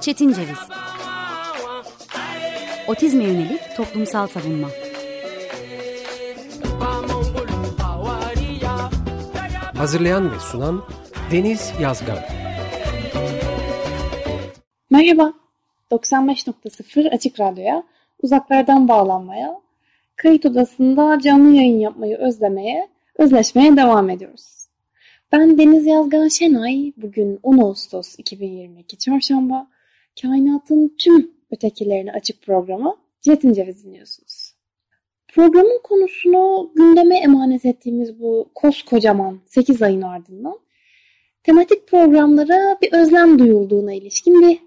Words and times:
Çetin 0.00 0.32
Ceviz. 0.32 0.58
Otizme 2.88 3.24
yönelik 3.24 3.60
toplumsal 3.76 4.26
savunma. 4.26 4.68
Hazırlayan 9.76 10.32
ve 10.32 10.40
sunan 10.40 10.82
Deniz 11.32 11.72
Yazgan. 11.80 12.18
Merhaba, 14.90 15.32
95.0 15.90 17.10
Açık 17.10 17.40
Radyo'ya, 17.40 17.82
uzaklardan 18.22 18.88
bağlanmaya, 18.88 19.60
kayıt 20.16 20.46
odasında 20.46 21.20
canlı 21.20 21.56
yayın 21.56 21.78
yapmayı 21.78 22.16
özlemeye, 22.16 22.88
özleşmeye 23.18 23.76
devam 23.76 24.10
ediyoruz. 24.10 24.57
Ben 25.32 25.58
Deniz 25.58 25.86
Yazgan 25.86 26.28
Şenay, 26.28 26.92
bugün 26.96 27.40
10 27.42 27.58
Ağustos 27.58 28.14
2022 28.18 28.98
Çarşamba, 28.98 29.68
kainatın 30.22 30.96
tüm 30.98 31.30
ötekilerini 31.50 32.12
açık 32.12 32.42
programı 32.42 32.96
Cetin 33.20 33.52
Ceviz 33.52 33.84
dinliyorsunuz. 33.84 34.54
Programın 35.28 35.80
konusunu 35.84 36.72
gündeme 36.74 37.18
emanet 37.18 37.64
ettiğimiz 37.64 38.20
bu 38.20 38.50
koskocaman 38.54 39.40
8 39.46 39.82
ayın 39.82 40.02
ardından 40.02 40.58
tematik 41.42 41.88
programlara 41.88 42.78
bir 42.82 42.92
özlem 42.92 43.38
duyulduğuna 43.38 43.94
ilişkin 43.94 44.40
bir 44.40 44.58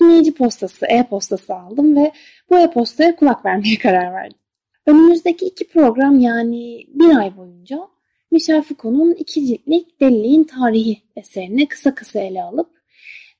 dinleyici 0.00 0.34
postası, 0.34 0.86
e-postası 0.86 1.54
aldım 1.54 1.96
ve 1.96 2.12
bu 2.50 2.58
e-postaya 2.58 3.16
kulak 3.16 3.44
vermeye 3.44 3.78
karar 3.82 4.14
verdim. 4.14 4.38
Önümüzdeki 4.86 5.46
iki 5.46 5.68
program 5.68 6.18
yani 6.18 6.86
bir 6.88 7.16
ay 7.16 7.36
boyunca 7.36 7.95
Michel 8.36 8.62
Foucault'un 8.62 9.14
iki 9.14 9.46
ciltlik 9.46 10.00
Deliliğin 10.00 10.44
Tarihi 10.44 11.02
eserini 11.16 11.68
kısa 11.68 11.94
kısa 11.94 12.20
ele 12.20 12.42
alıp 12.42 12.70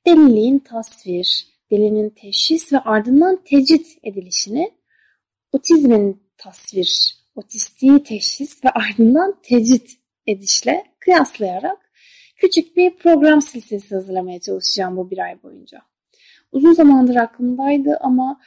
deliliğin 0.06 0.59
tasvir, 0.59 1.46
delinin 1.70 2.10
teşhis 2.10 2.72
ve 2.72 2.78
ardından 2.78 3.44
tecrit 3.44 3.98
edilişini, 4.02 4.70
otizmin 5.52 6.22
tasvir, 6.39 7.17
otistiği 7.34 8.02
teşhis 8.02 8.64
ve 8.64 8.70
ardından 8.70 9.41
tecrit 9.42 9.91
edişle 10.27 10.84
kıyaslayarak 10.98 11.91
küçük 12.36 12.77
bir 12.77 12.97
program 12.97 13.42
silsilesi 13.42 13.94
hazırlamaya 13.94 14.41
çalışacağım 14.41 14.97
bu 14.97 15.11
bir 15.11 15.19
ay 15.19 15.42
boyunca. 15.42 15.83
Uzun 16.52 16.72
zamandır 16.72 17.17
aklımdaydı 17.17 17.98
ama 18.00 18.41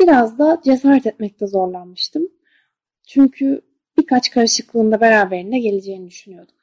biraz 0.00 0.38
da 0.38 0.60
cesaret 0.64 1.06
etmekte 1.06 1.46
zorlanmıştım. 1.46 2.28
Çünkü 3.06 3.69
birkaç 4.00 4.30
karışıklığın 4.30 4.92
da 4.92 5.00
beraberinde 5.00 5.58
geleceğini 5.58 6.06
düşünüyordum. 6.06 6.54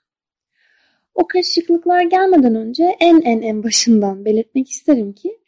O 1.15 1.27
karışıklıklar 1.27 2.01
gelmeden 2.01 2.55
önce 2.55 2.95
en 2.99 3.21
en 3.21 3.41
en 3.41 3.63
başından 3.63 4.25
belirtmek 4.25 4.69
isterim 4.69 5.13
ki 5.13 5.39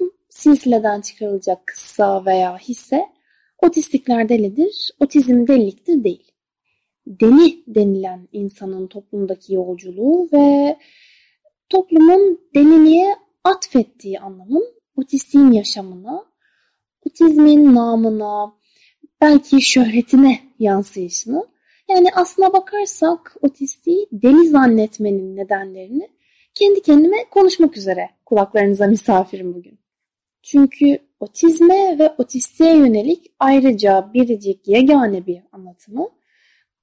bu 0.00 0.14
silsileden 0.28 1.00
çıkarılacak 1.00 1.66
kıssa 1.66 2.24
veya 2.26 2.58
hisse 2.58 3.04
otistikler 3.62 4.28
delidir, 4.28 4.90
otizm 5.00 5.46
deliliktir 5.46 6.04
değil. 6.04 6.32
Deli 7.06 7.64
denilen 7.66 8.28
insanın 8.32 8.86
toplumdaki 8.86 9.54
yolculuğu 9.54 10.28
ve 10.32 10.78
toplumun 11.68 12.40
deliliğe 12.54 13.16
atfettiği 13.44 14.20
anlamın 14.20 14.64
otistiğin 14.96 15.52
yaşamına, 15.52 16.24
otizmin 17.06 17.74
namına, 17.74 18.52
belki 19.20 19.62
şöhretine 19.62 20.40
yansıyışını 20.58 21.46
yani 21.88 22.08
aslına 22.14 22.52
bakarsak 22.52 23.36
otistiği 23.42 24.08
deli 24.12 24.48
zannetmenin 24.48 25.36
nedenlerini 25.36 26.08
kendi 26.54 26.82
kendime 26.82 27.24
konuşmak 27.30 27.76
üzere 27.76 28.10
kulaklarınıza 28.26 28.86
misafirim 28.86 29.54
bugün. 29.54 29.78
Çünkü 30.42 30.98
otizme 31.20 31.98
ve 31.98 32.14
otistiğe 32.18 32.76
yönelik 32.76 33.32
ayrıca 33.38 34.10
biricik 34.14 34.68
yegane 34.68 35.26
bir 35.26 35.42
anlatımı 35.52 36.08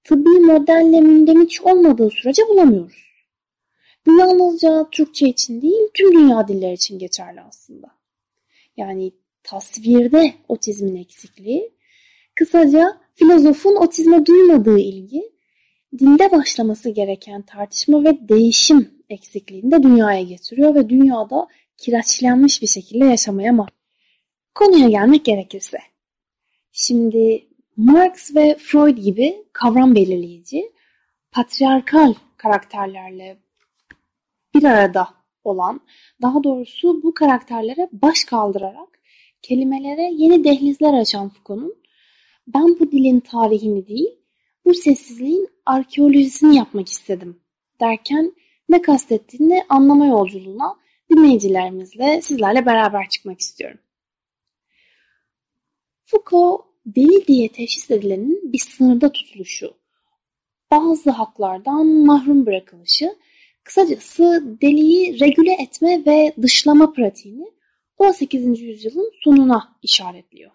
tıbbi 0.03 0.29
modelle 0.29 1.01
mündemiş 1.01 1.61
olmadığı 1.61 2.09
sürece 2.09 2.41
bulamıyoruz. 2.49 3.07
Bu 4.05 4.19
yalnızca 4.19 4.87
Türkçe 4.91 5.27
için 5.27 5.61
değil 5.61 5.87
tüm 5.93 6.11
dünya 6.13 6.47
dilleri 6.47 6.73
için 6.73 6.99
geçerli 6.99 7.41
aslında. 7.41 7.87
Yani 8.77 9.11
tasvirde 9.43 10.33
otizmin 10.47 10.95
eksikliği 10.95 11.76
Kısaca 12.37 12.97
filozofun 13.13 13.75
otizme 13.75 14.25
duymadığı 14.25 14.79
ilgi, 14.79 15.23
dinde 15.99 16.31
başlaması 16.31 16.89
gereken 16.89 17.41
tartışma 17.41 18.03
ve 18.03 18.29
değişim 18.29 19.03
eksikliğini 19.09 19.71
de 19.71 19.83
dünyaya 19.83 20.23
getiriyor 20.23 20.75
ve 20.75 20.89
dünyada 20.89 21.47
kireçlenmiş 21.77 22.61
bir 22.61 22.67
şekilde 22.67 23.05
yaşamaya 23.05 23.53
mahkum. 23.53 23.77
Konuya 24.55 24.89
gelmek 24.89 25.25
gerekirse. 25.25 25.77
Şimdi 26.71 27.47
Marx 27.77 28.35
ve 28.35 28.57
Freud 28.59 28.97
gibi 28.97 29.45
kavram 29.53 29.95
belirleyici, 29.95 30.71
patriarkal 31.31 32.13
karakterlerle 32.37 33.37
bir 34.55 34.63
arada 34.63 35.07
olan, 35.43 35.81
daha 36.21 36.43
doğrusu 36.43 37.03
bu 37.03 37.13
karakterlere 37.13 37.89
baş 37.91 38.23
kaldırarak 38.23 38.99
kelimelere 39.41 40.09
yeni 40.13 40.43
dehlizler 40.43 40.93
açan 40.93 41.29
Foucault'un 41.29 41.86
ben 42.47 42.79
bu 42.79 42.91
dilin 42.91 43.19
tarihini 43.19 43.87
değil, 43.87 44.19
bu 44.65 44.73
sessizliğin 44.73 45.49
arkeolojisini 45.65 46.55
yapmak 46.55 46.89
istedim 46.89 47.41
derken 47.79 48.33
ne 48.69 48.81
kastettiğini 48.81 49.63
anlama 49.69 50.05
yolculuğuna 50.05 50.75
dinleyicilerimizle 51.09 52.21
sizlerle 52.21 52.65
beraber 52.65 53.09
çıkmak 53.09 53.39
istiyorum. 53.39 53.79
Foucault 56.05 56.61
deli 56.85 57.27
diye 57.27 57.51
teşhis 57.51 57.91
edilenin 57.91 58.53
bir 58.53 58.59
sınırda 58.59 59.11
tutuluşu, 59.11 59.73
bazı 60.71 61.09
haklardan 61.11 61.85
mahrum 61.87 62.45
bırakılışı, 62.45 63.15
kısacası 63.63 64.57
deliyi 64.61 65.19
regüle 65.19 65.53
etme 65.53 66.05
ve 66.05 66.33
dışlama 66.41 66.93
pratiğini 66.93 67.51
18. 67.97 68.61
yüzyılın 68.61 69.11
sonuna 69.23 69.77
işaretliyor. 69.83 70.51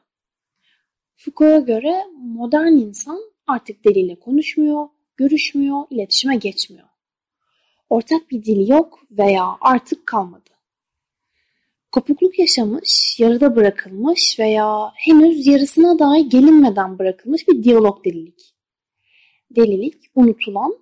Foucault'a 1.24 1.58
göre 1.58 2.04
modern 2.18 2.72
insan 2.72 3.20
artık 3.46 3.84
diliyle 3.84 4.14
konuşmuyor, 4.14 4.88
görüşmüyor, 5.16 5.82
iletişime 5.90 6.36
geçmiyor. 6.36 6.88
Ortak 7.90 8.30
bir 8.30 8.44
dil 8.44 8.68
yok 8.68 9.00
veya 9.10 9.56
artık 9.60 10.06
kalmadı. 10.06 10.50
Kopukluk 11.92 12.38
yaşamış, 12.38 13.20
yarıda 13.20 13.56
bırakılmış 13.56 14.38
veya 14.38 14.92
henüz 14.94 15.46
yarısına 15.46 15.98
dahi 15.98 16.28
gelinmeden 16.28 16.98
bırakılmış 16.98 17.48
bir 17.48 17.62
diyalog 17.62 18.04
delilik. 18.04 18.54
Delilik 19.50 19.94
unutulan, 20.14 20.78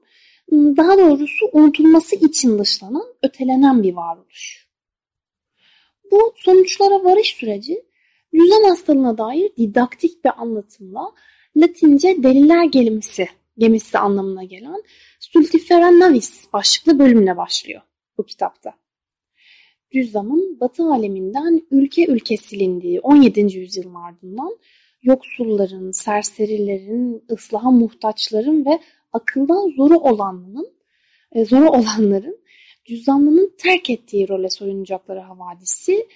daha 0.50 0.98
doğrusu 0.98 1.46
unutulması 1.52 2.16
için 2.16 2.58
dışlanan, 2.58 3.04
ötelenen 3.22 3.82
bir 3.82 3.94
varoluş. 3.94 4.68
Bu 6.10 6.34
sonuçlara 6.36 7.04
varış 7.04 7.28
süreci 7.28 7.89
Yüzem 8.32 8.64
hastalığına 8.64 9.18
dair 9.18 9.56
didaktik 9.56 10.24
bir 10.24 10.40
anlatımla 10.40 11.12
Latince 11.56 12.22
deliler 12.22 12.64
gemisi, 12.64 13.28
gemisi 13.58 13.98
anlamına 13.98 14.44
gelen 14.44 14.82
Stultifera 15.20 15.98
Navis 15.98 16.52
başlıklı 16.52 16.98
bölümle 16.98 17.36
başlıyor 17.36 17.82
bu 18.18 18.26
kitapta. 18.26 18.74
Cüzdanın 19.92 20.60
Batı 20.60 20.84
aleminden 20.84 21.66
ülke 21.70 22.06
ülke 22.06 22.36
silindiği 22.36 23.00
17. 23.00 23.40
yüzyılın 23.40 23.94
ardından 23.94 24.58
yoksulların, 25.02 25.90
serserilerin, 25.90 27.24
ıslaha 27.30 27.70
muhtaçların 27.70 28.66
ve 28.66 28.80
akıldan 29.12 29.68
zoru 29.76 29.98
olanların, 29.98 30.72
e, 31.32 31.44
zoru 31.44 31.68
olanların 31.68 32.38
cüzdanlının 32.84 33.54
terk 33.58 33.90
ettiği 33.90 34.28
role 34.28 34.50
soyunacakları 34.50 35.20
havadisi 35.20 36.06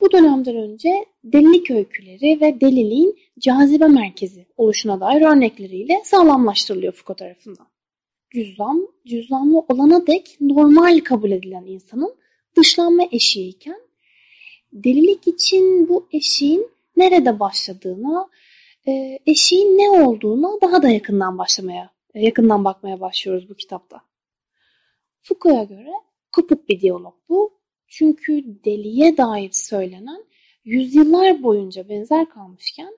bu 0.00 0.12
dönemden 0.12 0.56
önce 0.56 1.04
delilik 1.24 1.70
öyküleri 1.70 2.40
ve 2.40 2.60
deliliğin 2.60 3.18
cazibe 3.38 3.86
merkezi 3.86 4.46
oluşuna 4.56 5.00
dair 5.00 5.22
örnekleriyle 5.22 6.00
sağlamlaştırılıyor 6.04 6.92
Foucault 6.92 7.18
tarafından. 7.18 7.66
Cüzdan, 8.30 8.88
cüzdanlı 9.06 9.58
olana 9.58 10.06
dek 10.06 10.36
normal 10.40 11.00
kabul 11.00 11.30
edilen 11.30 11.64
insanın 11.66 12.14
dışlanma 12.56 13.02
eşiğiyken 13.12 13.80
delilik 14.72 15.28
için 15.28 15.88
bu 15.88 16.08
eşiğin 16.12 16.70
nerede 16.96 17.40
başladığına, 17.40 18.28
e, 18.88 19.18
eşiğin 19.26 19.78
ne 19.78 19.90
olduğuna 19.90 20.60
daha 20.62 20.82
da 20.82 20.88
yakından 20.88 21.38
başlamaya, 21.38 21.90
yakından 22.14 22.64
bakmaya 22.64 23.00
başlıyoruz 23.00 23.50
bu 23.50 23.54
kitapta. 23.54 24.00
Foucault'a 25.22 25.74
göre 25.74 25.92
kopuk 26.32 26.68
bir 26.68 26.80
diyalog 26.80 27.14
bu 27.28 27.57
çünkü 27.88 28.44
deliye 28.64 29.16
dair 29.16 29.50
söylenen 29.52 30.24
yüzyıllar 30.64 31.42
boyunca 31.42 31.88
benzer 31.88 32.28
kalmışken 32.28 32.96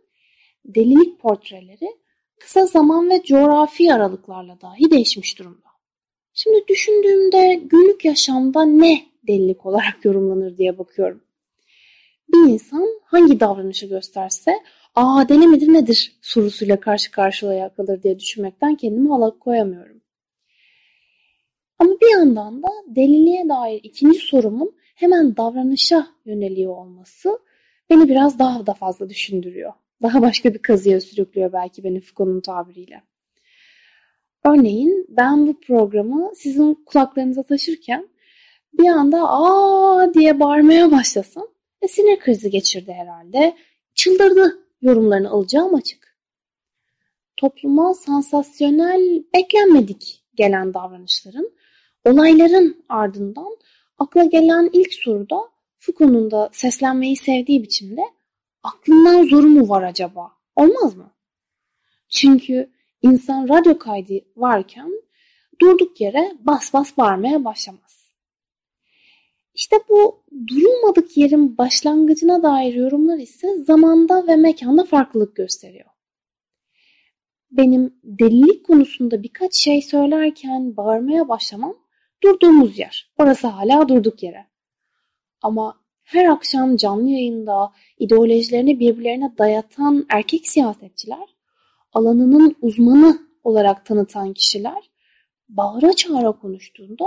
delilik 0.64 1.20
portreleri 1.20 1.96
kısa 2.38 2.66
zaman 2.66 3.10
ve 3.10 3.22
coğrafi 3.22 3.94
aralıklarla 3.94 4.60
dahi 4.60 4.90
değişmiş 4.90 5.38
durumda. 5.38 5.70
Şimdi 6.34 6.68
düşündüğümde 6.68 7.54
günlük 7.54 8.04
yaşamda 8.04 8.64
ne 8.64 9.02
delilik 9.28 9.66
olarak 9.66 9.98
yorumlanır 10.04 10.56
diye 10.56 10.78
bakıyorum. 10.78 11.22
Bir 12.32 12.52
insan 12.52 13.00
hangi 13.04 13.40
davranışı 13.40 13.86
gösterse 13.86 14.52
aa 14.94 15.28
deli 15.28 15.46
midir 15.46 15.72
nedir 15.72 16.18
sorusuyla 16.22 16.80
karşı 16.80 17.10
karşıya 17.10 17.74
kalır 17.74 18.02
diye 18.02 18.18
düşünmekten 18.18 18.74
kendimi 18.74 19.14
alıkoyamıyorum. 19.14 19.99
Ama 21.80 21.90
bir 22.00 22.10
yandan 22.12 22.62
da 22.62 22.68
deliliğe 22.86 23.48
dair 23.48 23.80
ikinci 23.82 24.18
sorumun 24.18 24.72
hemen 24.94 25.36
davranışa 25.36 26.06
yöneliyor 26.24 26.76
olması 26.76 27.38
beni 27.90 28.08
biraz 28.08 28.38
daha 28.38 28.66
da 28.66 28.74
fazla 28.74 29.08
düşündürüyor. 29.08 29.72
Daha 30.02 30.22
başka 30.22 30.54
bir 30.54 30.58
kazıya 30.58 31.00
sürüklüyor 31.00 31.52
belki 31.52 31.84
beni 31.84 32.00
Foucault'un 32.00 32.40
tabiriyle. 32.40 33.02
Örneğin 34.44 35.06
ben 35.08 35.46
bu 35.46 35.60
programı 35.60 36.32
sizin 36.34 36.74
kulaklarınıza 36.74 37.42
taşırken 37.42 38.08
bir 38.72 38.88
anda 38.88 39.18
aa 39.28 40.14
diye 40.14 40.40
bağırmaya 40.40 40.90
başlasam 40.90 41.46
e, 41.82 41.88
sinir 41.88 42.18
krizi 42.18 42.50
geçirdi 42.50 42.92
herhalde. 42.92 43.56
Çıldırdı 43.94 44.58
yorumlarını 44.82 45.30
alacağım 45.30 45.74
açık. 45.74 46.16
Topluma 47.36 47.94
sansasyonel 47.94 49.24
beklenmedik 49.34 50.24
gelen 50.34 50.74
davranışların, 50.74 51.52
olayların 52.04 52.84
ardından 52.88 53.56
akla 53.98 54.24
gelen 54.24 54.70
ilk 54.72 54.94
soruda 54.94 55.40
Foucault'un 55.76 56.30
da 56.30 56.50
seslenmeyi 56.52 57.16
sevdiği 57.16 57.62
biçimde 57.62 58.02
aklından 58.62 59.24
zoru 59.24 59.46
mu 59.46 59.68
var 59.68 59.82
acaba? 59.82 60.32
Olmaz 60.56 60.96
mı? 60.96 61.12
Çünkü 62.08 62.70
insan 63.02 63.48
radyo 63.48 63.78
kaydı 63.78 64.14
varken 64.36 64.90
durduk 65.60 66.00
yere 66.00 66.32
bas 66.40 66.72
bas 66.72 66.96
bağırmaya 66.96 67.44
başlamaz. 67.44 68.10
İşte 69.54 69.76
bu 69.88 70.22
durulmadık 70.46 71.16
yerin 71.16 71.58
başlangıcına 71.58 72.42
dair 72.42 72.74
yorumlar 72.74 73.18
ise 73.18 73.58
zamanda 73.58 74.26
ve 74.26 74.36
mekanda 74.36 74.84
farklılık 74.84 75.36
gösteriyor. 75.36 75.90
Benim 77.50 77.94
delilik 78.04 78.66
konusunda 78.66 79.22
birkaç 79.22 79.54
şey 79.54 79.82
söylerken 79.82 80.76
bağırmaya 80.76 81.28
başlamam 81.28 81.74
durduğumuz 82.22 82.78
yer. 82.78 83.12
Orası 83.18 83.46
hala 83.46 83.88
durduk 83.88 84.22
yere. 84.22 84.46
Ama 85.42 85.80
her 86.02 86.24
akşam 86.24 86.76
canlı 86.76 87.10
yayında 87.10 87.72
ideolojilerini 87.98 88.80
birbirlerine 88.80 89.32
dayatan 89.38 90.06
erkek 90.08 90.48
siyasetçiler, 90.48 91.36
alanının 91.92 92.56
uzmanı 92.62 93.18
olarak 93.44 93.86
tanıtan 93.86 94.32
kişiler 94.32 94.90
bağıra 95.48 95.92
çağıra 95.92 96.32
konuştuğunda 96.32 97.04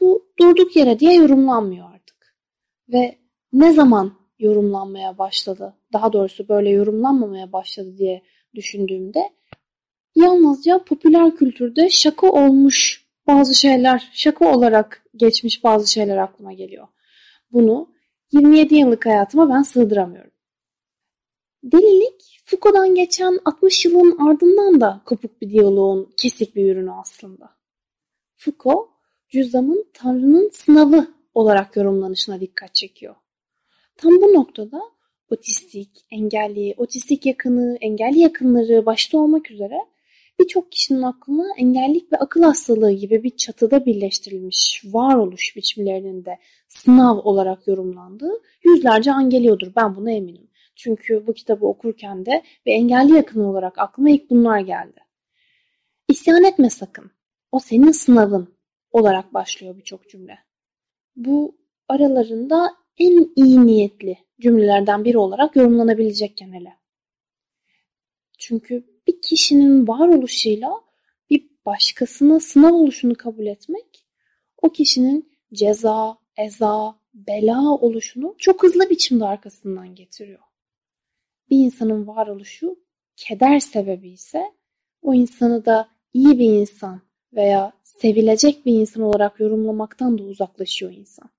bu 0.00 0.28
durduk 0.38 0.76
yere 0.76 0.98
diye 0.98 1.14
yorumlanmıyor 1.14 1.94
artık. 1.94 2.36
Ve 2.88 3.18
ne 3.52 3.72
zaman 3.72 4.12
yorumlanmaya 4.38 5.18
başladı, 5.18 5.76
daha 5.92 6.12
doğrusu 6.12 6.48
böyle 6.48 6.70
yorumlanmamaya 6.70 7.52
başladı 7.52 7.98
diye 7.98 8.22
düşündüğümde 8.54 9.30
yalnızca 10.14 10.84
popüler 10.84 11.36
kültürde 11.36 11.90
şaka 11.90 12.30
olmuş 12.30 13.05
bazı 13.26 13.54
şeyler, 13.54 14.10
şaka 14.12 14.56
olarak 14.56 15.02
geçmiş 15.16 15.64
bazı 15.64 15.92
şeyler 15.92 16.16
aklıma 16.16 16.52
geliyor. 16.52 16.88
Bunu 17.52 17.92
27 18.32 18.74
yıllık 18.74 19.06
hayatıma 19.06 19.48
ben 19.48 19.62
sığdıramıyorum. 19.62 20.30
Delilik 21.64 22.42
Foucault'dan 22.44 22.94
geçen 22.94 23.38
60 23.44 23.84
yılın 23.84 24.28
ardından 24.28 24.80
da 24.80 25.02
kopuk 25.04 25.42
bir 25.42 25.50
diyaloğun 25.50 26.12
kesik 26.16 26.56
bir 26.56 26.72
ürünü 26.72 26.92
aslında. 26.92 27.56
Foucault, 28.36 28.88
cüzdanın 29.28 29.86
Tanrı'nın 29.94 30.50
sınavı 30.52 31.06
olarak 31.34 31.76
yorumlanışına 31.76 32.40
dikkat 32.40 32.74
çekiyor. 32.74 33.14
Tam 33.96 34.10
bu 34.10 34.34
noktada 34.34 34.82
otistik, 35.30 36.06
engelli, 36.10 36.74
otistik 36.76 37.26
yakını, 37.26 37.76
engelli 37.80 38.18
yakınları 38.18 38.86
başta 38.86 39.18
olmak 39.18 39.50
üzere 39.50 39.78
birçok 40.38 40.72
kişinin 40.72 41.02
aklına 41.02 41.46
engellilik 41.58 42.12
ve 42.12 42.16
akıl 42.16 42.42
hastalığı 42.42 42.92
gibi 42.92 43.22
bir 43.22 43.36
çatıda 43.36 43.86
birleştirilmiş 43.86 44.82
varoluş 44.84 45.56
biçimlerinin 45.56 46.24
de 46.24 46.38
sınav 46.68 47.18
olarak 47.18 47.66
yorumlandığı 47.66 48.32
yüzlerce 48.64 49.12
an 49.12 49.30
geliyordur. 49.30 49.72
Ben 49.76 49.96
buna 49.96 50.10
eminim. 50.10 50.48
Çünkü 50.76 51.26
bu 51.26 51.34
kitabı 51.34 51.66
okurken 51.66 52.26
de 52.26 52.42
bir 52.66 52.72
engelli 52.72 53.12
yakını 53.12 53.50
olarak 53.50 53.78
aklıma 53.78 54.10
ilk 54.10 54.30
bunlar 54.30 54.60
geldi. 54.60 55.00
İsyan 56.08 56.44
etme 56.44 56.70
sakın. 56.70 57.10
O 57.52 57.58
senin 57.58 57.90
sınavın 57.90 58.56
olarak 58.90 59.34
başlıyor 59.34 59.76
birçok 59.76 60.08
cümle. 60.08 60.38
Bu 61.16 61.56
aralarında 61.88 62.76
en 62.98 63.32
iyi 63.36 63.66
niyetli 63.66 64.18
cümlelerden 64.40 65.04
biri 65.04 65.18
olarak 65.18 65.56
yorumlanabilecekken 65.56 66.52
hele. 66.52 66.72
Çünkü 68.38 68.95
bir 69.06 69.22
kişinin 69.22 69.88
varoluşuyla 69.88 70.72
bir 71.30 71.48
başkasına 71.66 72.40
sınav 72.40 72.74
oluşunu 72.74 73.14
kabul 73.14 73.46
etmek 73.46 74.06
o 74.62 74.72
kişinin 74.72 75.32
ceza, 75.52 76.18
eza, 76.36 76.98
bela 77.14 77.74
oluşunu 77.74 78.34
çok 78.38 78.62
hızlı 78.62 78.90
biçimde 78.90 79.24
arkasından 79.24 79.94
getiriyor. 79.94 80.42
Bir 81.50 81.58
insanın 81.58 82.06
varoluşu 82.06 82.78
keder 83.16 83.60
sebebi 83.60 84.08
ise 84.08 84.44
o 85.02 85.14
insanı 85.14 85.64
da 85.64 85.88
iyi 86.12 86.38
bir 86.38 86.50
insan 86.50 87.02
veya 87.32 87.72
sevilecek 87.84 88.66
bir 88.66 88.72
insan 88.72 89.02
olarak 89.02 89.40
yorumlamaktan 89.40 90.18
da 90.18 90.22
uzaklaşıyor 90.22 90.92
insan. 90.92 91.30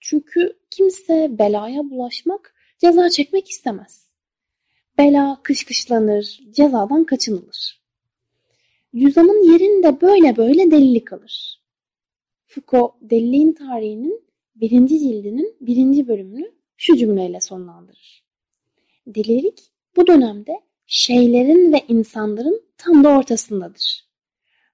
Çünkü 0.00 0.58
kimse 0.70 1.38
belaya 1.38 1.90
bulaşmak, 1.90 2.54
ceza 2.78 3.10
çekmek 3.10 3.48
istemez. 3.48 4.05
Bela 4.98 5.40
kışkışlanır, 5.42 6.40
cezadan 6.50 7.04
kaçınılır. 7.04 7.80
Cüzdanın 8.96 9.52
yerinde 9.52 10.00
böyle 10.00 10.36
böyle 10.36 10.70
delilik 10.70 11.12
alır. 11.12 11.60
Foucault 12.46 12.94
deliliğin 13.00 13.52
tarihinin 13.52 14.24
birinci 14.54 14.98
cildinin 14.98 15.56
birinci 15.60 16.08
bölümünü 16.08 16.52
şu 16.76 16.96
cümleyle 16.96 17.40
sonlandırır. 17.40 18.24
Delilik 19.06 19.62
bu 19.96 20.06
dönemde 20.06 20.52
şeylerin 20.86 21.72
ve 21.72 21.84
insanların 21.88 22.62
tam 22.78 23.04
da 23.04 23.08
ortasındadır. 23.18 24.06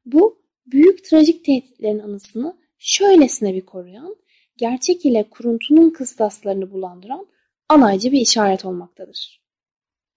Bu 0.06 0.42
büyük 0.66 1.04
trajik 1.04 1.44
tehditlerin 1.44 1.98
anısını 1.98 2.56
şöylesine 2.78 3.54
bir 3.54 3.66
koruyan, 3.66 4.16
gerçek 4.56 5.06
ile 5.06 5.30
kuruntunun 5.30 5.90
kıstaslarını 5.90 6.72
bulandıran 6.72 7.26
alaycı 7.69 8.12
bir 8.12 8.20
işaret 8.20 8.64
olmaktadır. 8.64 9.42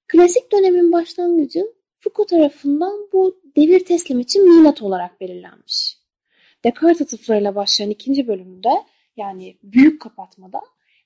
Klasik 0.08 0.52
dönemin 0.52 0.92
başlangıcı 0.92 1.74
Foucault 2.00 2.30
tarafından 2.30 3.10
bu 3.14 3.42
devir 3.56 3.86
teslim 3.86 4.20
için 4.20 4.50
milat 4.50 4.82
olarak 4.82 5.22
belirlenmiş. 5.22 5.98
Descartes 6.66 7.02
atıflarıyla 7.02 7.56
başlayan 7.56 7.90
ikinci 7.90 8.28
bölümde 8.28 8.70
yani 9.18 9.58
büyük 9.64 10.02
kapatmada 10.02 10.62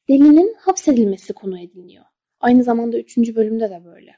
delinin 0.09 0.55
hapsedilmesi 0.59 1.33
konu 1.33 1.59
ediniyor. 1.59 2.05
Aynı 2.39 2.63
zamanda 2.63 2.97
üçüncü 2.97 3.35
bölümde 3.35 3.69
de 3.69 3.85
böyle. 3.85 4.15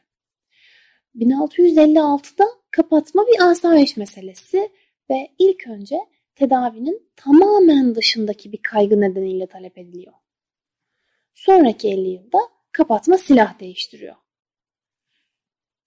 1656'da 1.15 2.45
kapatma 2.71 3.25
bir 3.27 3.51
asayiş 3.51 3.97
meselesi 3.97 4.69
ve 5.09 5.31
ilk 5.39 5.67
önce 5.67 5.99
tedavinin 6.35 7.09
tamamen 7.15 7.95
dışındaki 7.95 8.51
bir 8.51 8.61
kaygı 8.63 9.01
nedeniyle 9.01 9.47
talep 9.47 9.77
ediliyor. 9.77 10.13
Sonraki 11.33 11.87
50 11.87 12.09
yılda 12.09 12.39
kapatma 12.71 13.17
silah 13.17 13.59
değiştiriyor. 13.59 14.15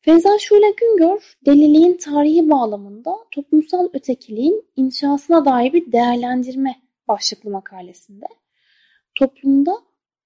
Feyza 0.05 0.39
Şule 0.39 0.71
Güngör, 0.71 1.37
deliliğin 1.47 1.97
tarihi 1.97 2.51
bağlamında 2.51 3.17
toplumsal 3.31 3.89
ötekiliğin 3.93 4.65
inşasına 4.77 5.45
dair 5.45 5.73
bir 5.73 5.93
değerlendirme 5.93 6.77
başlıklı 7.09 7.51
makalesinde 7.51 8.27
toplumda 9.15 9.75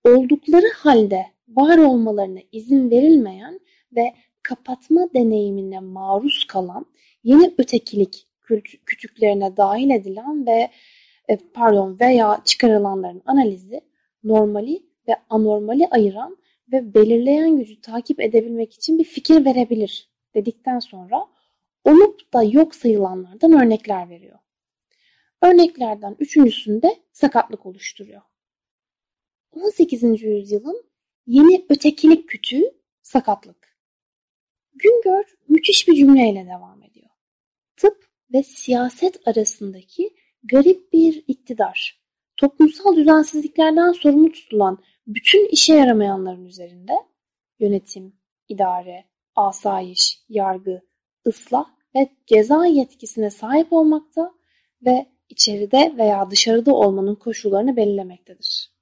oldukları 0.04 0.66
halde 0.76 1.26
var 1.48 1.78
olmalarına 1.78 2.38
izin 2.52 2.90
verilmeyen 2.90 3.60
ve 3.96 4.14
kapatma 4.42 5.08
deneyimine 5.14 5.80
maruz 5.80 6.46
kalan 6.48 6.86
yeni 7.24 7.54
ötekilik 7.58 8.26
küçüklerine 8.86 9.56
dahil 9.56 9.90
edilen 9.90 10.46
ve 10.46 10.70
e, 11.28 11.36
pardon 11.54 11.96
veya 12.00 12.40
çıkarılanların 12.44 13.22
analizi 13.26 13.80
normali 14.24 14.82
ve 15.08 15.16
anormali 15.30 15.86
ayıran 15.90 16.36
ve 16.72 16.94
belirleyen 16.94 17.56
gücü 17.56 17.80
takip 17.80 18.20
edebilmek 18.20 18.74
için 18.74 18.98
bir 18.98 19.04
fikir 19.04 19.44
verebilir 19.44 20.10
dedikten 20.34 20.78
sonra 20.78 21.26
olup 21.84 22.32
da 22.34 22.42
yok 22.42 22.74
sayılanlardan 22.74 23.52
örnekler 23.52 24.08
veriyor. 24.08 24.38
Örneklerden 25.42 26.16
üçüncüsünde 26.18 26.96
sakatlık 27.12 27.66
oluşturuyor. 27.66 28.22
18. 29.50 30.22
yüzyılın 30.22 30.84
yeni 31.26 31.66
ötekilik 31.68 32.28
kütüğü 32.28 32.64
sakatlık. 33.02 33.78
Güngör 34.74 35.24
müthiş 35.48 35.88
bir 35.88 35.94
cümleyle 35.94 36.46
devam 36.46 36.82
ediyor. 36.82 37.10
Tıp 37.76 38.08
ve 38.32 38.42
siyaset 38.42 39.28
arasındaki 39.28 40.10
garip 40.42 40.92
bir 40.92 41.24
iktidar, 41.28 42.02
toplumsal 42.36 42.96
düzensizliklerden 42.96 43.92
sorumlu 43.92 44.32
tutulan 44.32 44.78
bütün 45.08 45.48
işe 45.48 45.74
yaramayanların 45.74 46.44
üzerinde 46.44 46.92
yönetim, 47.58 48.12
idare, 48.48 49.04
asayiş, 49.36 50.22
yargı, 50.28 50.80
ıslah 51.26 51.64
ve 51.94 52.08
ceza 52.26 52.66
yetkisine 52.66 53.30
sahip 53.30 53.72
olmakta 53.72 54.32
ve 54.82 55.06
içeride 55.28 55.94
veya 55.98 56.30
dışarıda 56.30 56.74
olmanın 56.74 57.14
koşullarını 57.14 57.76
belirlemektedir. 57.76 58.72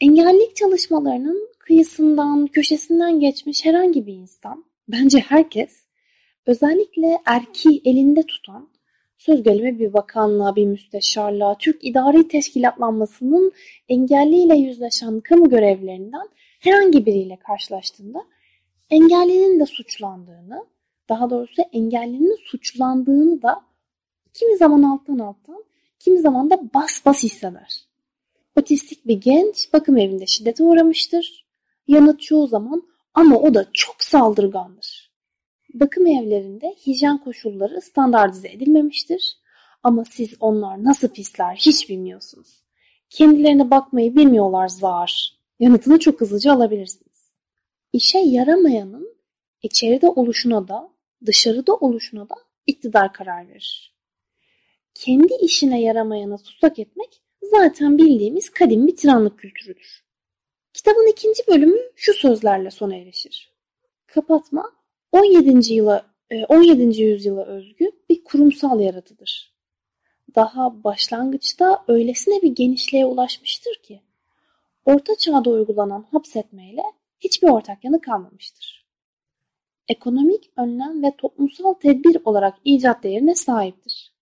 Engellilik 0.00 0.56
çalışmalarının 0.56 1.48
kıyısından, 1.58 2.46
köşesinden 2.46 3.20
geçmiş 3.20 3.64
herhangi 3.64 4.06
bir 4.06 4.14
insan, 4.14 4.64
bence 4.88 5.18
herkes, 5.18 5.86
özellikle 6.46 7.18
erki 7.26 7.82
elinde 7.84 8.22
tutan, 8.22 8.70
söz 9.18 9.42
gelimi 9.42 9.78
bir 9.78 9.92
bakanlığa, 9.92 10.56
bir 10.56 10.66
müsteşarlığa, 10.66 11.58
Türk 11.58 11.84
idari 11.84 12.28
teşkilatlanmasının 12.28 13.52
engelliyle 13.88 14.56
yüzleşen 14.56 15.20
kamu 15.20 15.48
görevlerinden 15.48 16.28
herhangi 16.60 17.06
biriyle 17.06 17.36
karşılaştığında 17.36 18.24
engellinin 18.90 19.60
de 19.60 19.66
suçlandığını, 19.66 20.66
daha 21.08 21.30
doğrusu 21.30 21.62
engellinin 21.72 22.36
suçlandığını 22.44 23.42
da 23.42 23.62
kimi 24.34 24.56
zaman 24.56 24.82
alttan 24.82 25.18
alttan, 25.18 25.64
kimi 25.98 26.18
zaman 26.18 26.50
da 26.50 26.60
bas 26.74 27.06
bas 27.06 27.22
hisseder. 27.22 27.86
Otistik 28.56 29.06
bir 29.06 29.20
genç 29.20 29.72
bakım 29.72 29.98
evinde 29.98 30.26
şiddete 30.26 30.62
uğramıştır. 30.62 31.46
Yanıt 31.88 32.20
çoğu 32.20 32.46
zaman 32.46 32.82
ama 33.14 33.36
o 33.36 33.54
da 33.54 33.66
çok 33.72 33.96
saldırgandır. 33.98 35.05
Bakım 35.80 36.06
evlerinde 36.06 36.74
hijyen 36.86 37.18
koşulları 37.18 37.82
standartize 37.82 38.48
edilmemiştir. 38.48 39.38
Ama 39.82 40.04
siz 40.04 40.34
onlar 40.40 40.84
nasıl 40.84 41.08
pisler 41.08 41.54
hiç 41.56 41.88
bilmiyorsunuz. 41.88 42.62
Kendilerine 43.10 43.70
bakmayı 43.70 44.16
bilmiyorlar 44.16 44.68
zar. 44.68 45.38
Yanıtını 45.60 45.98
çok 45.98 46.20
hızlıca 46.20 46.52
alabilirsiniz. 46.52 47.30
İşe 47.92 48.18
yaramayanın 48.18 49.16
içeride 49.62 50.08
oluşuna 50.08 50.68
da 50.68 50.90
dışarıda 51.26 51.74
oluşuna 51.74 52.28
da 52.28 52.34
iktidar 52.66 53.12
karar 53.12 53.48
verir. 53.48 53.94
Kendi 54.94 55.34
işine 55.42 55.82
yaramayana 55.82 56.36
tutsak 56.36 56.78
etmek 56.78 57.22
zaten 57.42 57.98
bildiğimiz 57.98 58.50
kadim 58.50 58.86
bir 58.86 58.96
tiranlık 58.96 59.38
kültürüdür. 59.38 60.04
Kitabın 60.72 61.10
ikinci 61.12 61.42
bölümü 61.48 61.78
şu 61.96 62.14
sözlerle 62.14 62.70
sona 62.70 62.96
erişir. 62.96 63.52
Kapatma 64.06 64.72
17. 65.16 65.74
yıla 65.74 66.06
17. 66.48 66.82
E, 66.82 67.04
yüzyıla 67.04 67.44
özgü 67.44 67.90
bir 68.08 68.24
kurumsal 68.24 68.80
yaratıdır. 68.80 69.54
Daha 70.34 70.84
başlangıçta 70.84 71.84
öylesine 71.88 72.42
bir 72.42 72.54
genişliğe 72.54 73.06
ulaşmıştır 73.06 73.74
ki 73.82 74.02
Orta 74.84 75.16
Çağ'da 75.16 75.50
uygulanan 75.50 76.06
hapsetmeyle 76.10 76.82
hiçbir 77.20 77.48
ortak 77.48 77.84
yanı 77.84 78.00
kalmamıştır. 78.00 78.86
Ekonomik 79.88 80.50
önlem 80.56 81.02
ve 81.02 81.16
toplumsal 81.18 81.74
tedbir 81.74 82.16
olarak 82.24 82.54
icat 82.64 83.02
değerine 83.02 83.34
sahiptir. 83.34 84.12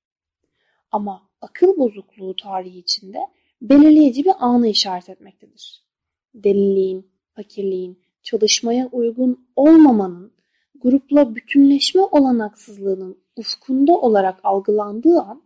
Ama 0.90 1.28
akıl 1.40 1.76
bozukluğu 1.78 2.36
tarihi 2.36 2.78
içinde 2.78 3.18
belirleyici 3.62 4.24
bir 4.24 4.34
anı 4.38 4.68
işaret 4.68 5.08
etmektedir. 5.08 5.84
Deliliğin, 6.34 7.10
fakirliğin, 7.32 8.02
çalışmaya 8.22 8.88
uygun 8.92 9.48
olmamanın, 9.56 10.33
grupla 10.74 11.34
bütünleşme 11.34 12.02
olanaksızlığının 12.02 13.24
ufkunda 13.36 13.92
olarak 13.92 14.40
algılandığı 14.44 15.20
an, 15.20 15.42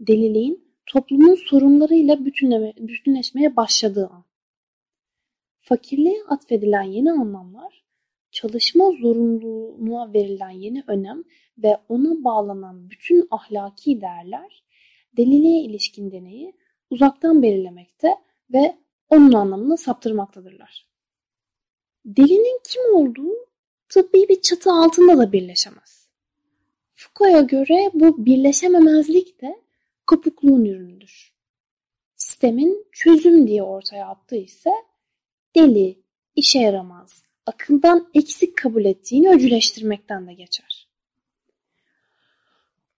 deliliğin 0.00 0.74
toplumun 0.86 1.34
sorunlarıyla 1.34 2.24
bütünleme, 2.24 2.72
bütünleşmeye 2.78 3.56
başladığı 3.56 4.06
an. 4.06 4.24
Fakirliğe 5.60 6.24
atfedilen 6.28 6.82
yeni 6.82 7.12
anlamlar, 7.12 7.84
çalışma 8.30 8.90
zorunluluğuna 8.90 10.12
verilen 10.12 10.50
yeni 10.50 10.84
önem 10.86 11.24
ve 11.58 11.78
ona 11.88 12.24
bağlanan 12.24 12.90
bütün 12.90 13.28
ahlaki 13.30 14.00
değerler 14.00 14.64
deliliğe 15.16 15.62
ilişkin 15.62 16.10
deneyi 16.10 16.56
uzaktan 16.90 17.42
belirlemekte 17.42 18.08
ve 18.52 18.78
onun 19.08 19.32
anlamını 19.32 19.78
saptırmaktadırlar. 19.78 20.88
Delinin 22.04 22.60
kim 22.72 22.94
olduğu 22.94 23.34
tıbbi 23.94 24.28
bir 24.28 24.40
çatı 24.40 24.72
altında 24.72 25.18
da 25.18 25.32
birleşemez. 25.32 26.08
Foucault'a 26.94 27.40
göre 27.40 27.90
bu 27.94 28.26
birleşememezlik 28.26 29.40
de 29.42 29.62
kopukluğun 30.06 30.64
ürünüdür. 30.64 31.34
Sistemin 32.16 32.86
çözüm 32.92 33.46
diye 33.46 33.62
ortaya 33.62 34.06
attığı 34.06 34.36
ise 34.36 34.70
deli, 35.54 36.02
işe 36.36 36.58
yaramaz, 36.58 37.24
akıldan 37.46 38.10
eksik 38.14 38.56
kabul 38.56 38.84
ettiğini 38.84 39.30
öcüleştirmekten 39.30 40.28
de 40.28 40.34
geçer. 40.34 40.88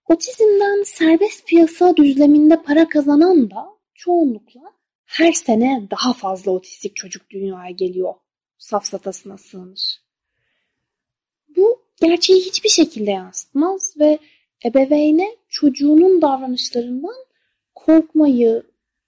Otizmden 0.08 0.82
serbest 0.82 1.46
piyasa 1.46 1.96
düzleminde 1.96 2.62
para 2.62 2.88
kazanan 2.88 3.50
da 3.50 3.68
çoğunlukla 3.94 4.60
her 5.04 5.32
sene 5.32 5.88
daha 5.90 6.12
fazla 6.12 6.50
otistik 6.50 6.96
çocuk 6.96 7.30
dünyaya 7.30 7.70
geliyor 7.70 8.14
safsatasına 8.58 9.38
sığınır. 9.38 10.05
Bu 11.56 11.82
gerçeği 12.00 12.40
hiçbir 12.40 12.68
şekilde 12.68 13.10
yansıtmaz 13.10 13.94
ve 13.98 14.18
ebeveyne 14.64 15.36
çocuğunun 15.48 16.22
davranışlarından 16.22 17.14
korkmayı, 17.74 18.62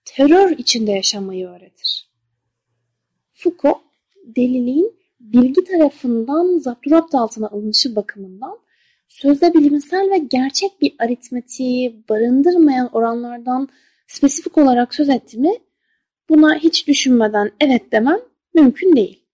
terör 0.04 0.50
içinde 0.50 0.92
yaşamayı 0.92 1.48
öğretir. 1.48 2.10
Foucault, 3.32 3.80
deliliğin 4.24 4.98
bilgi 5.20 5.64
tarafından 5.64 6.58
zapturapt 6.58 7.14
altına 7.14 7.48
alınışı 7.48 7.96
bakımından 7.96 8.58
sözde 9.08 9.54
bilimsel 9.54 10.10
ve 10.10 10.18
gerçek 10.18 10.80
bir 10.80 10.94
aritmetiği 10.98 12.08
barındırmayan 12.08 12.88
oranlardan 12.92 13.68
spesifik 14.06 14.58
olarak 14.58 14.94
söz 14.94 15.08
etti 15.08 15.38
mi 15.38 15.52
buna 16.28 16.58
hiç 16.58 16.88
düşünmeden 16.88 17.50
evet 17.60 17.92
demem 17.92 18.20
mümkün 18.54 18.96
değil. 18.96 19.24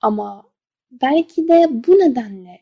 Ama 0.00 0.47
belki 0.90 1.48
de 1.48 1.66
bu 1.70 1.98
nedenle 1.98 2.60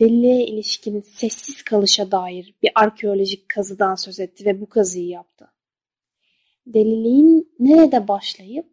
deliliğe 0.00 0.46
ilişkin 0.46 1.00
sessiz 1.00 1.62
kalışa 1.62 2.10
dair 2.10 2.54
bir 2.62 2.70
arkeolojik 2.74 3.48
kazıdan 3.48 3.94
söz 3.94 4.20
etti 4.20 4.46
ve 4.46 4.60
bu 4.60 4.68
kazıyı 4.68 5.08
yaptı. 5.08 5.50
Deliliğin 6.66 7.54
nerede 7.58 8.08
başlayıp 8.08 8.66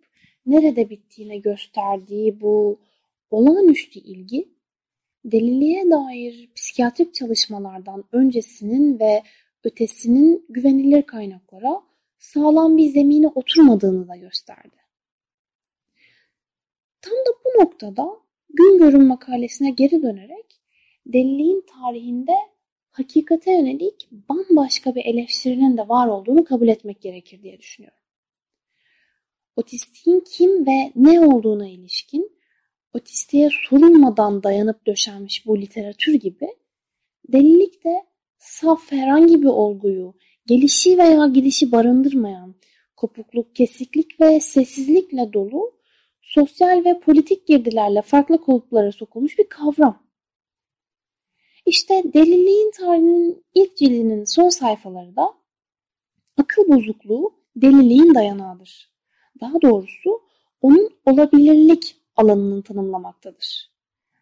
nerede 0.45 0.89
bittiğine 0.89 1.37
gösterdiği 1.37 2.41
bu 2.41 2.79
olağanüstü 3.29 3.99
ilgi 3.99 4.49
deliliğe 5.25 5.89
dair 5.91 6.49
psikiyatrik 6.55 7.13
çalışmalardan 7.13 8.03
öncesinin 8.11 8.99
ve 8.99 9.23
ötesinin 9.63 10.45
güvenilir 10.49 11.01
kaynaklara 11.01 11.81
sağlam 12.19 12.77
bir 12.77 12.89
zemine 12.89 13.27
oturmadığını 13.27 14.07
da 14.07 14.15
gösterdi. 14.15 14.75
Tam 17.01 17.13
da 17.13 17.31
bu 17.45 17.61
noktada 17.61 18.21
Güngör'ün 18.53 19.03
makalesine 19.03 19.71
geri 19.71 20.03
dönerek 20.03 20.61
deliliğin 21.05 21.65
tarihinde 21.73 22.35
hakikate 22.91 23.51
yönelik 23.51 24.09
bambaşka 24.11 24.95
bir 24.95 25.05
eleştirinin 25.05 25.77
de 25.77 25.89
var 25.89 26.07
olduğunu 26.07 26.43
kabul 26.43 26.67
etmek 26.67 27.01
gerekir 27.01 27.43
diye 27.43 27.59
düşünüyorum. 27.59 27.97
Otistiğin 29.55 30.19
kim 30.19 30.65
ve 30.67 30.91
ne 30.95 31.19
olduğuna 31.19 31.67
ilişkin 31.67 32.31
otistiğe 32.93 33.49
sorulmadan 33.69 34.43
dayanıp 34.43 34.87
döşenmiş 34.87 35.45
bu 35.45 35.61
literatür 35.61 36.13
gibi 36.13 36.47
delilik 37.33 37.83
de 37.83 38.05
saf 38.37 38.91
herhangi 38.91 39.41
bir 39.41 39.47
olguyu, 39.47 40.13
gelişi 40.45 40.97
veya 40.97 41.27
gidişi 41.27 41.71
barındırmayan, 41.71 42.55
kopukluk, 42.95 43.55
kesiklik 43.55 44.21
ve 44.21 44.39
sessizlikle 44.39 45.33
dolu, 45.33 45.80
sosyal 46.33 46.85
ve 46.85 46.99
politik 46.99 47.47
girdilerle 47.47 48.01
farklı 48.01 48.41
kulüplere 48.41 48.91
sokulmuş 48.91 49.37
bir 49.37 49.49
kavram. 49.49 50.03
İşte 51.65 52.03
deliliğin 52.13 52.71
tarihinin 52.71 53.45
ilk 53.53 53.77
cildinin 53.77 54.25
son 54.25 54.49
sayfaları 54.49 55.15
da 55.15 55.33
akıl 56.37 56.67
bozukluğu 56.67 57.33
deliliğin 57.55 58.15
dayanağıdır. 58.15 58.91
Daha 59.41 59.61
doğrusu 59.61 60.21
onun 60.61 60.89
olabilirlik 61.05 61.95
alanını 62.15 62.63
tanımlamaktadır. 62.63 63.71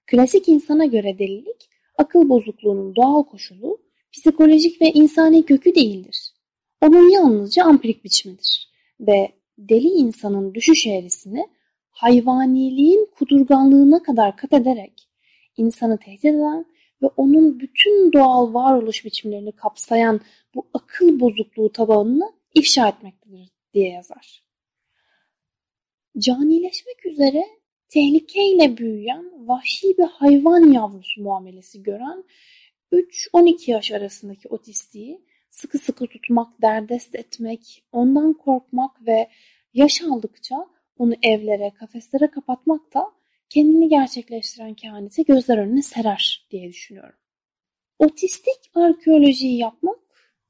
Klasik 0.07 0.49
insana 0.49 0.85
göre 0.85 1.19
delilik, 1.19 1.69
akıl 1.97 2.29
bozukluğunun 2.29 2.95
doğal 2.95 3.23
koşulu, 3.23 3.81
psikolojik 4.11 4.81
ve 4.81 4.91
insani 4.91 5.45
kökü 5.45 5.75
değildir. 5.75 6.33
Onun 6.81 7.09
yalnızca 7.09 7.63
ampirik 7.63 8.03
biçimidir 8.03 8.69
ve 8.99 9.31
deli 9.57 9.87
insanın 9.87 10.53
düşüş 10.53 10.87
eğrisini 10.87 11.47
hayvaniliğin 11.99 13.09
kudurganlığına 13.15 14.03
kadar 14.03 14.37
kat 14.37 14.53
ederek 14.53 15.09
insanı 15.57 15.97
tehdit 15.97 16.25
eden 16.25 16.65
ve 17.01 17.07
onun 17.17 17.59
bütün 17.59 18.13
doğal 18.13 18.53
varoluş 18.53 19.05
biçimlerini 19.05 19.51
kapsayan 19.51 20.21
bu 20.55 20.67
akıl 20.73 21.19
bozukluğu 21.19 21.71
tabanını 21.71 22.33
ifşa 22.55 22.87
etmektedir 22.87 23.49
diye 23.73 23.89
yazar. 23.89 24.43
Canileşmek 26.17 27.05
üzere 27.05 27.45
tehlikeyle 27.89 28.77
büyüyen 28.77 29.47
vahşi 29.47 29.97
bir 29.97 30.07
hayvan 30.07 30.71
yavrusu 30.71 31.21
muamelesi 31.21 31.83
gören 31.83 32.23
3-12 32.91 33.71
yaş 33.71 33.91
arasındaki 33.91 34.47
otistiği 34.47 35.21
sıkı 35.49 35.77
sıkı 35.77 36.07
tutmak, 36.07 36.61
derdest 36.61 37.15
etmek, 37.15 37.83
ondan 37.91 38.33
korkmak 38.33 39.07
ve 39.07 39.29
yaş 39.73 40.01
aldıkça 40.01 40.78
onu 40.99 41.13
evlere, 41.21 41.71
kafeslere 41.79 42.31
kapatmak 42.31 42.93
da 42.93 43.11
kendini 43.49 43.89
gerçekleştiren 43.89 44.73
kehaneti 44.73 45.25
gözler 45.25 45.57
önüne 45.57 45.81
serer 45.81 46.47
diye 46.51 46.69
düşünüyorum. 46.69 47.19
Otistik 47.99 48.71
arkeolojiyi 48.75 49.57
yapmak, 49.57 49.99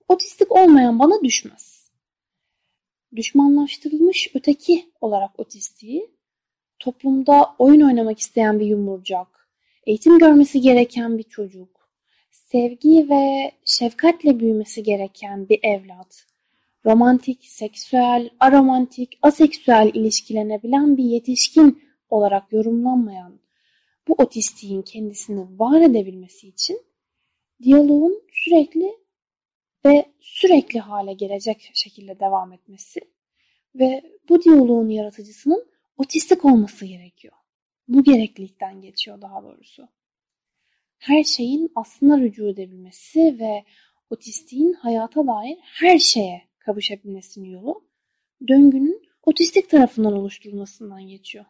otistik 0.07 0.51
olmayan 0.51 0.99
bana 0.99 1.23
düşmez. 1.23 1.91
Düşmanlaştırılmış 3.15 4.31
öteki 4.35 4.91
olarak 5.01 5.39
otistiği, 5.39 6.11
toplumda 6.79 7.55
oyun 7.59 7.81
oynamak 7.81 8.19
isteyen 8.19 8.59
bir 8.59 8.65
yumurcak, 8.65 9.49
eğitim 9.87 10.19
görmesi 10.19 10.61
gereken 10.61 11.17
bir 11.17 11.23
çocuk, 11.23 11.89
sevgi 12.31 13.09
ve 13.09 13.51
şefkatle 13.65 14.39
büyümesi 14.39 14.83
gereken 14.83 15.49
bir 15.49 15.59
evlat, 15.63 16.25
romantik, 16.85 17.45
seksüel, 17.45 18.29
aromantik, 18.39 19.19
aseksüel 19.21 19.91
ilişkilenebilen 19.93 20.97
bir 20.97 21.03
yetişkin 21.03 21.83
olarak 22.09 22.53
yorumlanmayan 22.53 23.39
bu 24.07 24.13
otistiğin 24.17 24.81
kendisini 24.81 25.59
var 25.59 25.81
edebilmesi 25.81 26.47
için 26.47 26.81
diyaloğun 27.63 28.23
sürekli 28.31 28.97
ve 29.85 30.05
sürekli 30.19 30.79
hale 30.79 31.13
gelecek 31.13 31.71
şekilde 31.73 32.19
devam 32.19 32.53
etmesi 32.53 32.99
ve 33.75 34.03
bu 34.29 34.43
diyaloğun 34.43 34.89
yaratıcısının 34.89 35.65
otistik 35.97 36.45
olması 36.45 36.85
gerekiyor. 36.85 37.33
Bu 37.87 38.03
gereklilikten 38.03 38.81
geçiyor 38.81 39.21
daha 39.21 39.43
doğrusu. 39.43 39.87
Her 40.97 41.23
şeyin 41.23 41.71
aslına 41.75 42.19
rücu 42.19 42.47
edebilmesi 42.47 43.39
ve 43.39 43.63
otistiğin 44.09 44.73
hayata 44.73 45.27
dair 45.27 45.57
her 45.61 45.97
şeye 45.97 46.48
kavuşabilmesinin 46.69 47.49
yolu 47.49 47.83
döngünün 48.47 49.09
otistik 49.23 49.69
tarafından 49.69 50.13
oluşturulmasından 50.13 51.07
geçiyor. 51.07 51.45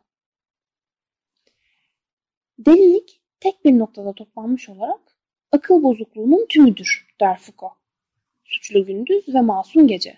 Delilik 2.60 3.22
tek 3.40 3.66
bir 3.66 3.80
noktada 3.80 4.14
toplanmış 4.14 4.70
olarak 4.70 5.18
akıl 5.52 5.84
bozukluğunun 5.84 6.46
tümüdür 6.50 7.08
der 7.20 7.40
Foucault. 7.40 7.78
Suçlu 8.44 8.86
gündüz 8.86 9.28
ve 9.28 9.42
masum 9.42 9.88
gece. 9.88 10.18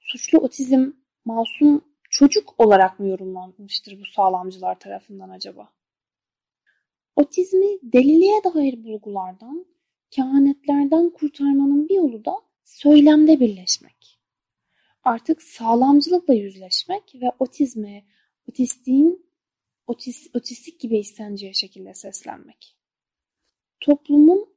Suçlu 0.00 0.38
otizm 0.38 0.92
masum 1.24 1.84
çocuk 2.10 2.54
olarak 2.58 3.00
mı 3.00 3.08
yorumlanmıştır 3.08 4.00
bu 4.00 4.04
sağlamcılar 4.04 4.78
tarafından 4.78 5.30
acaba? 5.30 5.72
Otizmi 7.16 7.78
deliliğe 7.82 8.44
dair 8.44 8.84
bulgulardan, 8.84 9.66
kehanetlerden 10.10 11.10
kurtarmanın 11.10 11.88
bir 11.88 11.94
yolu 11.94 12.24
da 12.24 12.49
söylemde 12.64 13.40
birleşmek. 13.40 14.20
Artık 15.04 15.42
sağlamcılıkla 15.42 16.34
yüzleşmek 16.34 17.14
ve 17.14 17.32
otizme, 17.38 18.04
otistiğin 18.48 19.30
otis, 19.86 20.26
otistik 20.34 20.80
gibi 20.80 20.98
isteneceği 20.98 21.54
şekilde 21.54 21.94
seslenmek. 21.94 22.76
Toplumun 23.80 24.48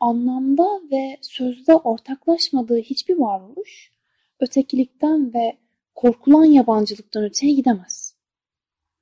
anlamda 0.00 0.80
ve 0.90 1.18
sözde 1.22 1.74
ortaklaşmadığı 1.74 2.78
hiçbir 2.78 3.16
varoluş 3.16 3.92
ötekilikten 4.40 5.34
ve 5.34 5.58
korkulan 5.94 6.44
yabancılıktan 6.44 7.24
öteye 7.24 7.52
gidemez. 7.52 8.16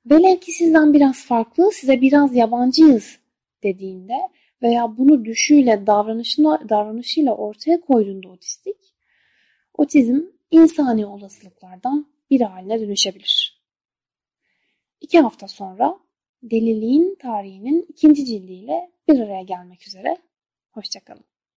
Velev 0.05 0.37
ki 0.37 0.51
sizden 0.51 0.93
biraz 0.93 1.25
farklı, 1.25 1.71
size 1.71 2.01
biraz 2.01 2.35
yabancıyız 2.35 3.19
dediğinde 3.63 4.17
veya 4.61 4.97
bunu 4.97 5.25
düşüyle, 5.25 5.87
davranışına, 5.87 6.69
davranışıyla 6.69 7.35
ortaya 7.35 7.81
koyduğunda 7.81 8.29
otistik, 8.29 8.77
otizm 9.73 10.21
insani 10.51 11.05
olasılıklardan 11.05 12.07
biri 12.29 12.43
haline 12.43 12.79
dönüşebilir. 12.79 13.61
İki 15.01 15.19
hafta 15.19 15.47
sonra 15.47 16.05
Deliliğin 16.43 17.15
tarihinin 17.15 17.85
ikinci 17.89 18.25
cildiyle 18.25 18.91
bir 19.07 19.19
araya 19.19 19.41
gelmek 19.41 19.87
üzere. 19.87 20.17
Hoşçakalın. 20.71 21.34